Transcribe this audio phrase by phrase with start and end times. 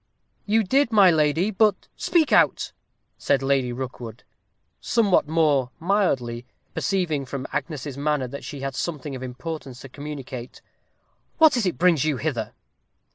[0.47, 2.71] "You did, my lady, but" "Speak out,"
[3.19, 4.23] said Lady Rookwood,
[4.79, 6.43] somewhat more mildly,
[6.73, 10.59] perceiving, from Agnes's manner, that she had something of importance to communicate.
[11.37, 12.53] "What is it brings you hither?"